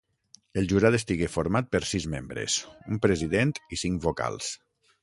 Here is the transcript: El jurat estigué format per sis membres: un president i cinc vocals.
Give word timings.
El 0.61 0.69
jurat 0.71 0.95
estigué 0.99 1.27
format 1.33 1.69
per 1.75 1.83
sis 1.91 2.09
membres: 2.15 2.57
un 2.95 3.05
president 3.07 3.57
i 3.79 3.85
cinc 3.85 4.07
vocals. 4.09 4.53